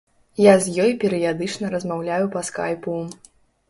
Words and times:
Я 0.43 0.53
з 0.63 0.73
ёй 0.85 0.95
перыядычна 1.05 1.71
размаўляю 1.77 2.25
па 2.37 2.47
скайпу. 2.53 3.01